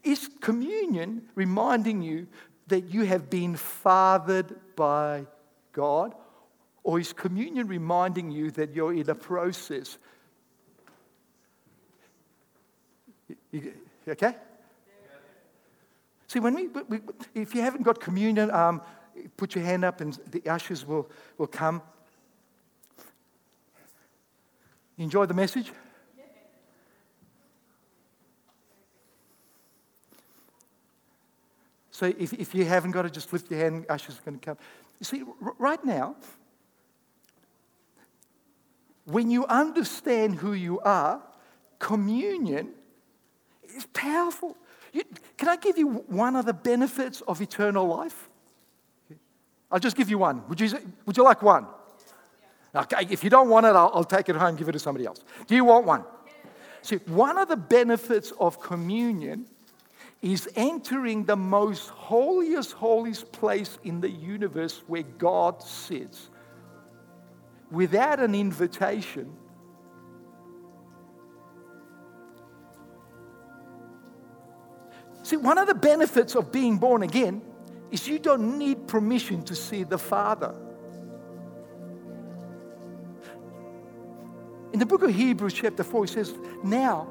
[0.02, 2.26] Is communion reminding you
[2.66, 5.26] that you have been fathered by
[5.72, 6.14] God?
[6.82, 9.98] Or is communion reminding you that you're in a process?
[14.08, 14.34] Okay?
[16.28, 17.00] See, when we, we,
[17.34, 18.82] if you haven't got communion, um,
[19.36, 21.08] put your hand up and the ushers will,
[21.38, 21.82] will come.
[24.96, 25.72] You enjoy the message?
[31.90, 34.58] So if, if you haven't got it, just lift your hand, ushers going to come.
[35.00, 36.16] You see, r- right now,
[39.06, 41.22] when you understand who you are,
[41.78, 42.72] communion
[43.74, 44.58] is powerful.
[44.92, 45.04] You,
[45.38, 48.28] can I give you one of the benefits of eternal life?
[49.70, 50.46] I'll just give you one.
[50.48, 50.70] Would you,
[51.06, 51.66] would you like one?
[52.76, 55.06] Okay, if you don't want it, I'll, I'll take it home give it to somebody
[55.06, 55.24] else.
[55.46, 56.04] Do you want one?
[56.82, 59.46] See, one of the benefits of communion
[60.22, 66.28] is entering the most holiest, holiest place in the universe where God sits
[67.70, 69.32] without an invitation.
[75.22, 77.42] See, one of the benefits of being born again
[77.90, 80.54] is you don't need permission to see the Father.
[84.76, 87.08] In the book of Hebrews, chapter 4, it says, Now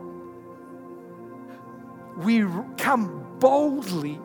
[2.16, 2.46] we
[2.78, 4.20] come boldly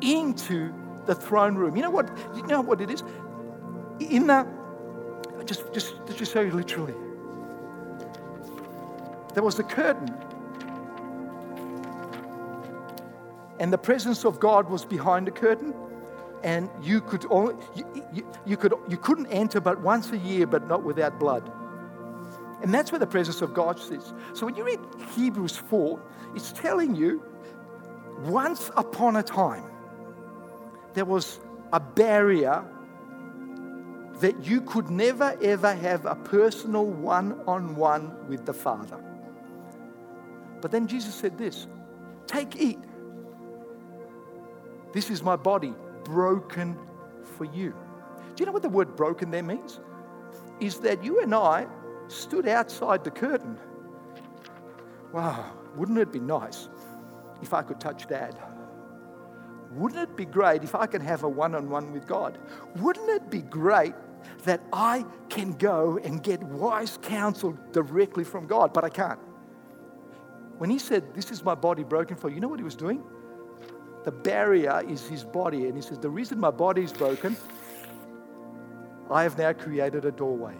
[0.00, 0.72] into
[1.04, 1.74] the throne room.
[1.74, 2.16] You know what?
[2.36, 3.02] You know what it is?
[3.98, 4.46] In the
[5.46, 6.94] just just just you literally.
[9.34, 10.14] There was a curtain.
[13.58, 15.74] And the presence of God was behind the curtain.
[16.44, 20.46] And you could only you, you, you could you couldn't enter but once a year,
[20.46, 21.50] but not without blood.
[22.62, 24.12] And that's where the presence of God sits.
[24.34, 24.80] So when you read
[25.14, 26.00] Hebrews 4,
[26.34, 27.22] it's telling you
[28.24, 29.64] once upon a time,
[30.94, 31.40] there was
[31.72, 32.64] a barrier
[34.20, 39.02] that you could never ever have a personal one on one with the Father.
[40.60, 41.66] But then Jesus said this
[42.26, 42.78] Take, eat.
[44.92, 45.72] This is my body
[46.04, 46.76] broken
[47.36, 47.74] for you.
[48.34, 49.80] Do you know what the word broken there means?
[50.58, 51.66] Is that you and I
[52.10, 53.58] stood outside the curtain.
[55.12, 56.68] Wow, wouldn't it be nice
[57.42, 58.38] if I could touch dad?
[59.72, 62.38] Wouldn't it be great if I could have a one on one with God?
[62.76, 63.94] Wouldn't it be great
[64.44, 69.20] that I can go and get wise counsel directly from God, but I can't?
[70.58, 72.76] When he said, This is my body broken for you, you know what he was
[72.76, 73.02] doing?
[74.04, 75.66] The barrier is his body.
[75.66, 77.36] And he says, The reason my body is broken,
[79.10, 80.54] I have now created a doorway.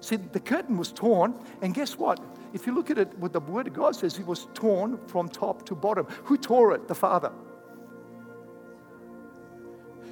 [0.00, 2.20] See, the curtain was torn, and guess what?
[2.52, 5.28] If you look at it, what the Word of God says, it was torn from
[5.28, 6.06] top to bottom.
[6.24, 6.88] Who tore it?
[6.88, 7.32] The Father.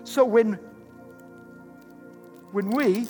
[0.04, 0.54] So when,
[2.52, 3.06] when we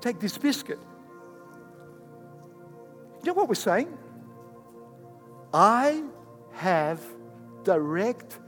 [0.00, 0.78] take this biscuit,
[3.22, 3.96] you know what we're saying?
[5.52, 6.02] I
[6.52, 7.00] have
[7.62, 8.38] direct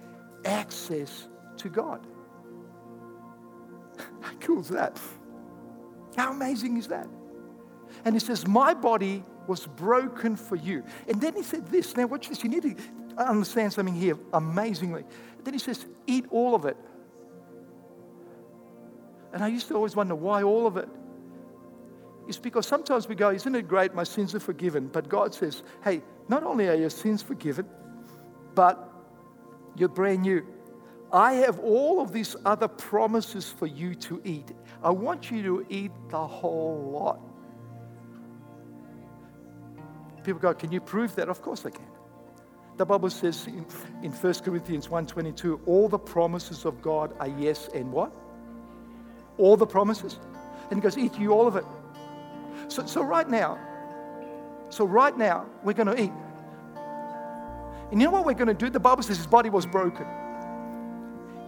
[0.44, 2.06] access to God.
[4.20, 5.00] How cool is that?
[6.16, 7.06] How amazing is that?
[8.04, 10.82] And he says, My body was broken for you.
[11.08, 11.96] And then he said this.
[11.96, 12.42] Now, watch this.
[12.42, 12.76] You need to
[13.18, 15.04] understand something here amazingly.
[15.44, 16.76] Then he says, Eat all of it.
[19.32, 20.88] And I used to always wonder why all of it.
[22.28, 23.94] It's because sometimes we go, Isn't it great?
[23.94, 24.88] My sins are forgiven.
[24.88, 27.66] But God says, Hey, not only are your sins forgiven,
[28.54, 28.92] but
[29.76, 30.46] you're brand new.
[31.12, 34.52] I have all of these other promises for you to eat.
[34.82, 37.20] I want you to eat the whole lot.
[40.24, 41.28] People go, Can you prove that?
[41.28, 41.86] Of course I can.
[42.76, 43.64] The Bible says in,
[44.02, 48.12] in 1 Corinthians 1.22, all the promises of God are yes and what?
[49.38, 50.18] All the promises.
[50.70, 51.64] And he goes, eat you all of it.
[52.68, 53.58] So, so right now,
[54.68, 56.12] so right now, we're going to eat.
[57.90, 58.68] And you know what we're going to do?
[58.68, 60.06] The Bible says his body was broken.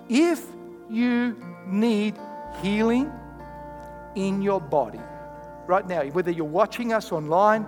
[0.09, 0.45] If
[0.89, 1.37] you
[1.67, 2.15] need
[2.63, 3.13] healing
[4.15, 5.01] in your body,
[5.67, 7.67] right now, whether you're watching us online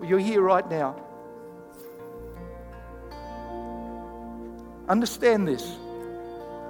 [0.00, 1.00] or you're here right now,
[4.88, 5.76] understand this.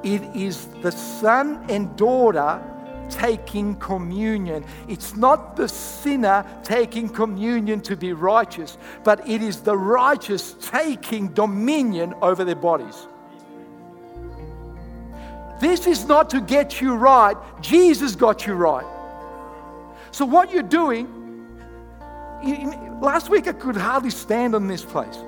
[0.05, 2.63] It is the son and daughter
[3.09, 4.65] taking communion.
[4.87, 11.29] It's not the sinner taking communion to be righteous, but it is the righteous taking
[11.29, 13.09] dominion over their bodies.
[15.61, 18.87] This is not to get you right, Jesus got you right.
[20.11, 21.07] So, what you're doing,
[23.01, 25.19] last week I could hardly stand on this place.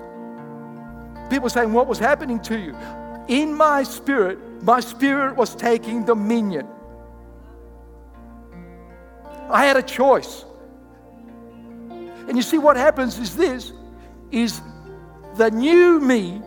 [1.29, 2.77] People saying, What was happening to you?
[3.29, 6.67] In my spirit, my spirit was taking dominion.
[9.49, 10.45] I had a choice.
[12.29, 13.73] And you see what happens is this
[14.31, 14.61] is
[15.37, 16.41] the new me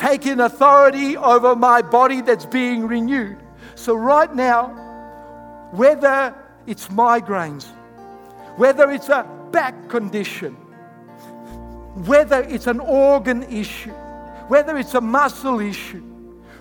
[0.00, 3.36] taking authority over my body that's being renewed.
[3.74, 4.68] So right now,
[5.72, 6.34] whether
[6.66, 7.66] it's migraines,
[8.56, 10.54] whether it's a back condition,
[12.06, 13.92] whether it's an organ issue,
[14.48, 16.02] whether it's a muscle issue,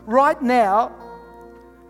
[0.05, 0.91] right now,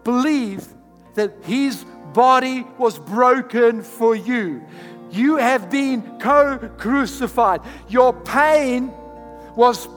[0.04, 0.68] believe
[1.16, 1.84] that His
[2.14, 4.64] body was broken for you.
[5.10, 7.62] You have been co crucified.
[7.88, 8.94] Your pain
[9.56, 9.88] was,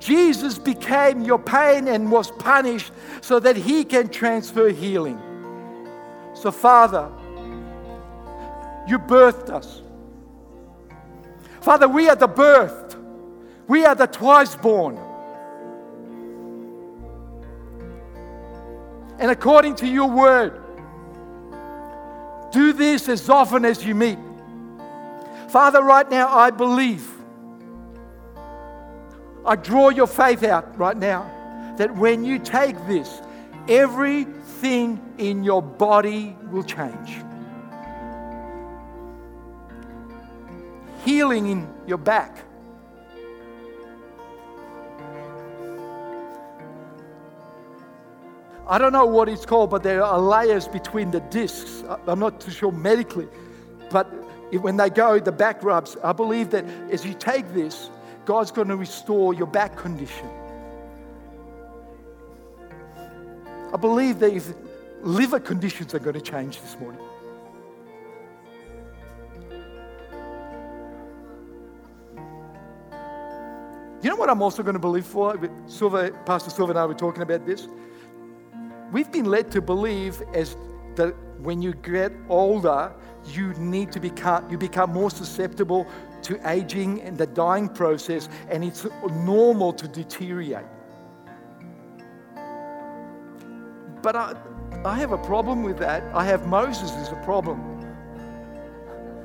[0.00, 2.90] Jesus became your pain and was punished
[3.20, 5.20] so that He can transfer healing.
[6.34, 7.10] So, Father,
[8.88, 9.82] you birthed us.
[11.60, 12.96] Father, we are the birthed,
[13.68, 14.98] we are the twice born.
[19.18, 20.62] And according to your word,
[22.52, 24.18] do this as often as you meet.
[25.50, 27.19] Father, right now, I believe.
[29.44, 33.20] I draw your faith out right now that when you take this,
[33.68, 37.16] everything in your body will change.
[41.04, 42.44] Healing in your back
[48.70, 51.82] I don't know what it's called, but there are layers between the discs.
[52.06, 53.26] I'm not too sure medically,
[53.90, 54.04] but
[54.52, 55.96] when they go, the back rubs.
[56.04, 57.90] I believe that as you take this,
[58.30, 60.28] God's going to restore your back condition.
[63.74, 64.54] I believe these
[65.02, 67.00] liver conditions are going to change this morning.
[74.00, 75.36] You know what I'm also going to believe for?
[75.66, 77.66] Silver, Pastor Silver and I were talking about this
[78.92, 80.56] we've been led to believe as
[80.94, 82.92] that when you get older,
[83.24, 85.88] you need to become you become more susceptible
[86.22, 88.86] to aging and the dying process, and it's
[89.24, 90.66] normal to deteriorate.
[94.02, 94.34] But I,
[94.84, 96.02] I have a problem with that.
[96.14, 97.58] I have Moses as a problem.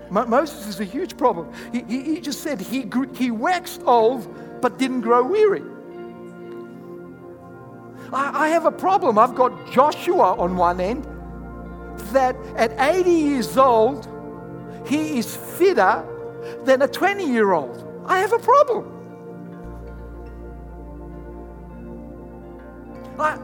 [0.09, 1.51] Mo- Moses is a huge problem.
[1.71, 4.27] He, he, he just said he, grew, he waxed old
[4.61, 5.63] but didn't grow weary.
[8.11, 9.17] I, I have a problem.
[9.17, 11.07] I've got Joshua on one end,
[12.11, 14.07] that at 80 years old,
[14.85, 16.03] he is fitter
[16.63, 18.03] than a 20 year old.
[18.05, 18.91] I have a problem.
[23.17, 23.37] I,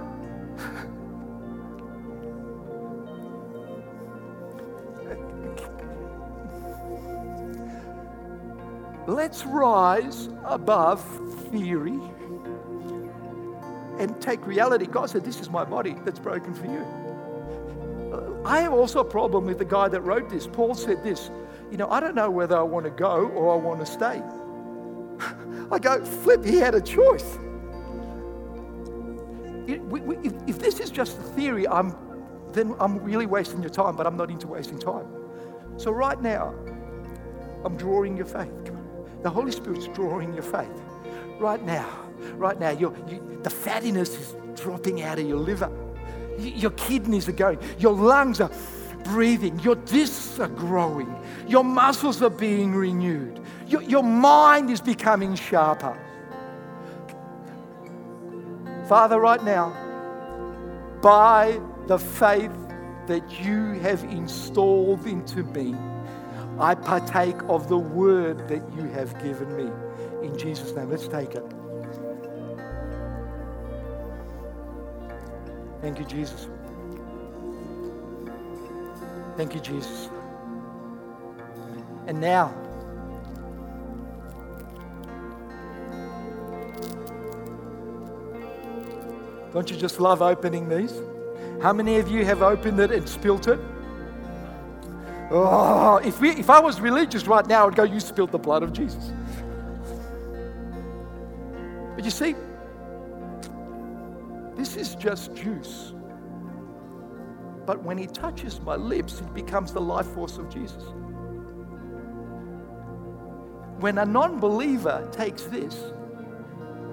[9.08, 11.04] let's rise above
[11.50, 12.00] theory
[14.00, 14.86] and take reality.
[14.86, 16.86] God said, This is my body that's broken for you.
[18.14, 20.48] Uh, I have also a problem with the guy that wrote this.
[20.48, 21.32] Paul said this
[21.72, 24.22] You know, I don't know whether I want to go or I want to stay.
[25.72, 27.40] I go, flip, he had a choice.
[29.68, 31.96] If this is just a theory, I'm,
[32.52, 35.08] then I'm really wasting your time, but I'm not into wasting time.
[35.78, 36.54] So, right now,
[37.64, 38.52] I'm drawing your faith.
[39.24, 40.70] The Holy Spirit's drawing your faith.
[41.40, 41.88] Right now,
[42.36, 42.90] right now, you,
[43.44, 45.72] the fattiness is dropping out of your liver.
[46.38, 47.60] Your kidneys are going.
[47.78, 48.52] Your lungs are
[49.04, 51.14] breathing, your discs are growing,
[51.48, 55.98] your muscles are being renewed, your, your mind is becoming sharper.
[58.88, 59.74] Father, right now,
[61.02, 62.52] by the faith
[63.08, 65.76] that you have installed into me,
[66.60, 69.72] I partake of the word that you have given me.
[70.26, 71.44] In Jesus' name, let's take it.
[75.82, 76.48] Thank you, Jesus.
[79.38, 80.10] Thank you, Jesus.
[82.08, 82.54] And now,
[89.54, 91.02] don't you just love opening these?
[91.62, 93.60] How many of you have opened it and spilt it?
[95.34, 98.64] Oh, if, we, if I was religious right now, I'd go, You spilled the blood
[98.64, 99.12] of Jesus.
[101.96, 102.36] But you see,
[104.56, 105.94] this is just juice.
[107.72, 110.84] But when he touches my lips, it becomes the life force of Jesus.
[113.80, 115.94] When a non believer takes this,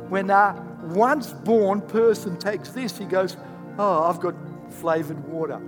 [0.08, 0.54] when a
[0.84, 3.36] once born person takes this, he goes,
[3.76, 4.36] Oh, I've got
[4.70, 5.58] flavored water.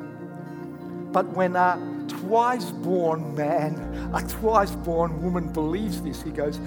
[1.11, 6.61] But when a twice born man, a twice born woman believes this, he goes,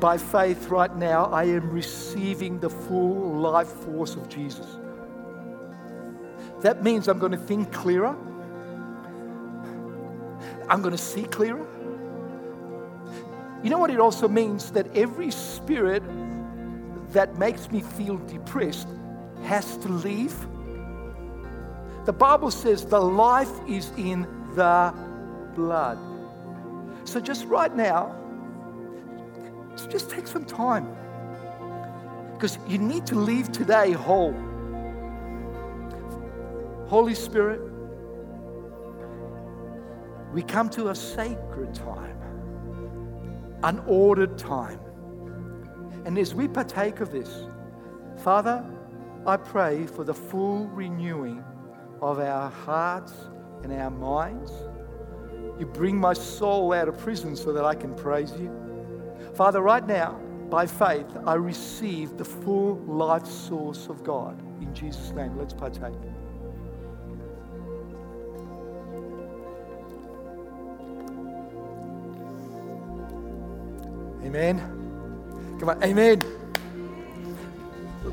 [0.00, 4.78] By faith, right now, I am receiving the full life force of Jesus.
[6.62, 8.16] That means I'm going to think clearer.
[10.68, 11.66] I'm going to see clearer.
[13.62, 14.70] You know what it also means?
[14.72, 16.02] That every spirit
[17.12, 18.88] that makes me feel depressed
[19.44, 20.34] has to leave.
[22.04, 24.94] The Bible says the life is in the
[25.54, 25.98] blood.
[27.04, 28.14] So just right now,
[29.90, 30.96] just take some time.
[32.34, 34.34] Because you need to leave today whole.
[36.88, 37.60] Holy Spirit,
[40.32, 42.16] we come to a sacred time,
[43.64, 44.78] an ordered time.
[46.04, 47.46] And as we partake of this,
[48.18, 48.64] Father,
[49.26, 51.42] I pray for the full renewing
[52.00, 53.14] of our hearts
[53.64, 54.52] and our minds.
[55.58, 58.52] You bring my soul out of prison so that I can praise you.
[59.34, 60.20] Father, right now,
[60.50, 64.40] by faith, I receive the full life source of God.
[64.62, 65.94] In Jesus' name, let's partake.
[74.26, 74.58] Amen.
[75.60, 76.20] Come on, amen.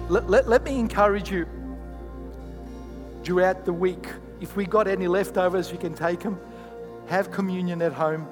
[0.10, 1.48] Let, let, let me encourage you
[3.24, 4.06] throughout the week.
[4.40, 6.40] If we got any leftovers, you can take them.
[7.08, 8.28] Have communion at home.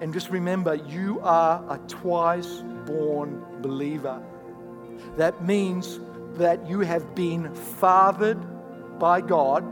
[0.00, 4.22] And just remember, you are a twice born believer.
[5.16, 5.98] That means
[6.34, 8.38] that you have been fathered
[9.00, 9.64] by God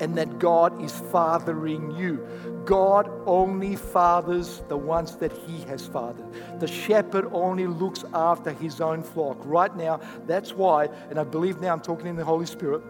[0.00, 2.26] and that God is fathering you.
[2.64, 6.26] God only fathers the ones that He has fathered.
[6.60, 9.36] The shepherd only looks after his own flock.
[9.44, 12.82] Right now, that's why, and I believe now I'm talking in the Holy Spirit,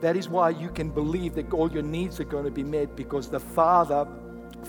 [0.00, 2.96] that is why you can believe that all your needs are going to be met
[2.96, 4.06] because the Father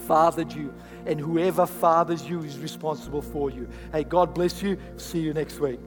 [0.07, 0.73] fathered you.
[1.05, 3.67] And whoever fathers you is responsible for you.
[3.91, 4.77] Hey, God bless you.
[4.97, 5.79] See you next week.